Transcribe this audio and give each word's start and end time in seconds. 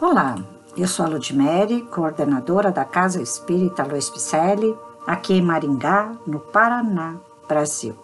Olá, 0.00 0.36
eu 0.76 0.86
sou 0.86 1.04
a 1.04 1.08
Ludmere, 1.08 1.82
coordenadora 1.82 2.70
da 2.70 2.84
Casa 2.84 3.20
Espírita 3.20 3.82
Luiz 3.82 4.08
Picelli, 4.08 4.72
aqui 5.04 5.34
em 5.34 5.42
Maringá, 5.42 6.12
no 6.24 6.38
Paraná, 6.38 7.16
Brasil. 7.48 7.96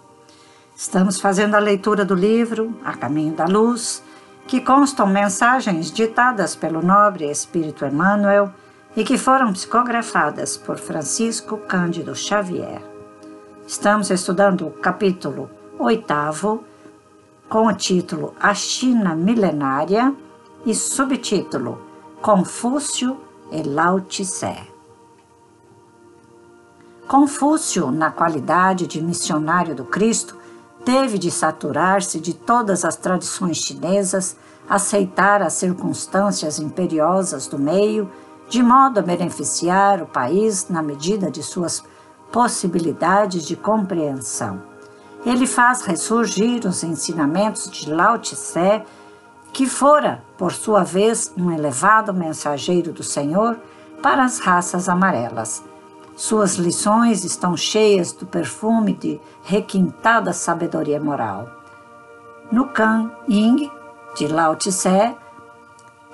Estamos 0.75 1.21
fazendo 1.21 1.55
a 1.55 1.61
leitura 1.61 2.05
do 2.05 2.17
livro 2.17 2.77
A 2.85 2.95
Caminho 2.95 3.33
da 3.37 3.45
Luz, 3.45 4.03
que 4.45 4.61
constam 4.61 5.07
mensagens 5.07 5.93
ditadas 5.93 6.57
pelo 6.57 6.83
nobre 6.83 7.31
Espírito 7.31 7.87
Emmanuel 7.87 8.53
e 8.97 9.05
que 9.05 9.17
foram 9.17 9.53
psicografadas 9.53 10.57
por 10.57 10.79
Francisco 10.79 11.59
Cândido 11.59 12.13
Xavier. 12.13 12.83
Estamos 13.69 14.11
estudando 14.11 14.67
o 14.67 14.73
capítulo 14.73 15.49
oitavo, 15.79 16.65
com 17.49 17.69
o 17.69 17.73
título 17.73 18.35
A 18.41 18.53
China 18.53 19.15
Milenária 19.15 20.13
e 20.67 20.75
subtítulo 20.75 21.79
Confúcio 22.23 23.19
e 23.53 23.63
Lao 23.63 24.01
Tse. 24.01 24.57
Confúcio, 27.07 27.91
na 27.91 28.11
qualidade 28.11 28.87
de 28.87 29.03
missionário 29.03 29.75
do 29.75 29.85
Cristo, 29.85 30.37
teve 30.85 31.19
de 31.19 31.31
saturar-se 31.31 32.19
de 32.19 32.33
todas 32.33 32.83
as 32.85 32.97
tradições 32.97 33.59
chinesas, 33.59 34.37
aceitar 34.67 35.43
as 35.43 35.53
circunstâncias 35.53 36.59
imperiosas 36.59 37.47
do 37.47 37.59
meio, 37.59 38.11
de 38.49 38.63
modo 38.63 38.99
a 39.01 39.03
beneficiar 39.03 40.01
o 40.03 40.07
país 40.07 40.69
na 40.71 40.83
medida 40.83 41.31
de 41.31 41.43
suas 41.43 41.85
possibilidades 42.33 43.45
de 43.47 43.55
compreensão. 43.55 44.63
Ele 45.27 45.47
faz 45.47 45.83
ressurgir 45.83 46.67
os 46.67 46.83
ensinamentos 46.83 47.71
de 47.71 47.93
Lao 47.93 48.19
Tse 48.19 48.83
que 49.55 49.69
fora, 49.69 50.21
por 50.37 50.53
sua 50.53 50.83
vez, 50.83 51.33
um 51.39 51.49
elevado 51.49 52.13
mensageiro 52.13 52.93
do 52.93 53.05
Senhor 53.05 53.57
para 54.03 54.25
as 54.25 54.41
raças 54.41 54.89
amarelas. 54.89 55.63
Suas 56.17 56.57
lições 56.57 57.25
estão 57.25 57.57
cheias 57.57 58.11
do 58.11 58.27
perfume 58.27 58.95
de 58.95 59.21
requintada 59.45 60.33
sabedoria 60.33 61.01
moral. 61.01 61.49
No 62.51 62.67
Kan 62.67 63.13
Ying, 63.31 63.71
de 64.17 64.27
Lao 64.27 64.57
Tse, 64.57 65.15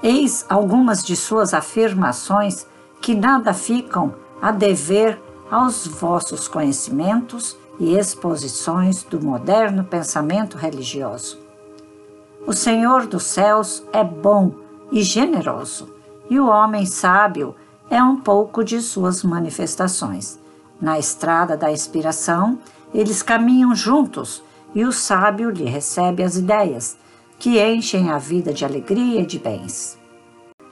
eis 0.03 0.45
algumas 0.47 1.03
de 1.03 1.17
suas 1.17 1.55
afirmações 1.55 2.67
que 3.01 3.15
nada 3.15 3.55
ficam 3.55 4.15
a 4.43 4.53
dever 4.53 5.19
aos 5.51 5.87
vossos 5.87 6.47
conhecimentos 6.47 7.57
e 7.79 7.97
exposições 7.97 9.03
do 9.03 9.19
moderno 9.19 9.83
pensamento 9.83 10.59
religioso. 10.59 11.50
O 12.47 12.53
Senhor 12.53 13.07
dos 13.07 13.25
céus 13.25 13.83
é 13.93 14.03
bom 14.03 14.55
e 14.91 15.03
generoso, 15.03 15.95
e 16.29 16.41
o 16.41 16.49
homem 16.49 16.87
sábio 16.87 17.55
é 17.91 18.03
um 18.03 18.17
pouco 18.17 18.65
de 18.65 18.81
suas 18.81 19.23
manifestações. 19.23 20.39
Na 20.81 20.99
estrada 20.99 21.57
da 21.57 21.71
inspiração, 21.71 22.59
eles 22.95 23.23
caminham 23.23 23.75
juntos 23.75 24.43
e 24.75 24.85
o 24.85 24.93
sábio 24.93 25.51
lhe 25.51 25.65
recebe 25.65 26.23
as 26.23 26.37
ideias, 26.37 26.97
que 27.39 27.61
enchem 27.63 28.11
a 28.11 28.19
vida 28.19 28.53
de 28.53 28.65
alegria 28.65 29.21
e 29.21 29.27
de 29.27 29.39
bens. 29.39 29.99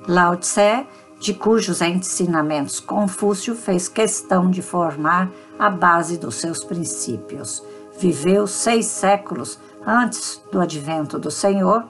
Lao 0.07 0.37
Tse, 0.37 0.87
de 1.21 1.35
cujos 1.35 1.83
ensinamentos 1.83 2.81
Confúcio 2.81 3.55
fez 3.55 3.89
questão 3.89 4.51
de 4.51 4.63
formar 4.63 5.31
a 5.59 5.69
base 5.69 6.17
dos 6.17 6.37
seus 6.37 6.65
princípios, 6.65 7.63
viveu 7.99 8.47
seis 8.47 8.87
séculos 8.87 9.59
antes 9.87 10.41
do 10.53 10.61
advento 10.61 11.19
do 11.19 11.31
Senhor, 11.31 11.85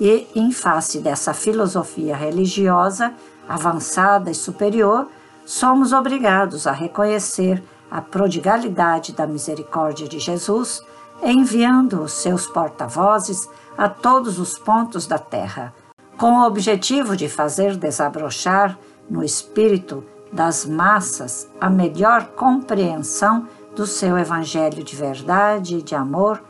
e, 0.00 0.26
em 0.34 0.50
face 0.50 0.98
dessa 0.98 1.32
filosofia 1.32 2.16
religiosa 2.16 3.12
avançada 3.48 4.30
e 4.30 4.34
superior, 4.34 5.06
somos 5.44 5.92
obrigados 5.92 6.66
a 6.66 6.72
reconhecer 6.72 7.62
a 7.90 8.00
prodigalidade 8.00 9.12
da 9.12 9.26
misericórdia 9.26 10.08
de 10.08 10.18
Jesus, 10.18 10.82
enviando 11.22 12.02
os 12.02 12.12
seus 12.12 12.46
porta-vozes 12.46 13.48
a 13.76 13.88
todos 13.88 14.38
os 14.38 14.58
pontos 14.58 15.06
da 15.06 15.18
terra, 15.18 15.74
com 16.16 16.38
o 16.38 16.46
objetivo 16.46 17.16
de 17.16 17.28
fazer 17.28 17.76
desabrochar 17.76 18.78
no 19.10 19.22
espírito 19.22 20.02
das 20.32 20.64
massas 20.64 21.48
a 21.60 21.68
melhor 21.68 22.28
compreensão 22.28 23.46
do 23.74 23.86
seu 23.86 24.18
evangelho 24.18 24.82
de 24.82 24.94
verdade 24.94 25.78
e 25.78 25.82
de 25.82 25.94
amor 25.94 26.42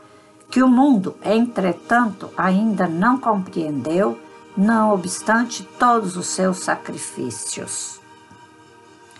que 0.49 0.61
o 0.61 0.67
mundo, 0.67 1.15
entretanto, 1.23 2.29
ainda 2.37 2.87
não 2.87 3.17
compreendeu, 3.17 4.19
não 4.55 4.93
obstante 4.93 5.63
todos 5.79 6.15
os 6.15 6.27
seus 6.27 6.59
sacrifícios. 6.59 7.99